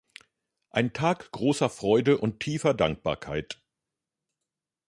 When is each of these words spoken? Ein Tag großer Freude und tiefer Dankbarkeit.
Ein 0.71 0.93
Tag 0.93 1.31
großer 1.31 1.69
Freude 1.69 2.17
und 2.17 2.39
tiefer 2.39 2.73
Dankbarkeit. 2.73 3.61